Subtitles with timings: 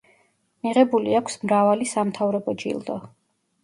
[0.67, 3.03] მიღებული აქვს მრავალი სამთავრობო ჯილდო.